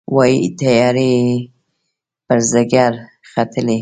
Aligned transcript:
وايي، 0.15 0.41
تیارې 0.59 1.11
یې 1.21 1.29
پر 2.27 2.37
ځيګر 2.51 2.91
ختلي 3.31 3.69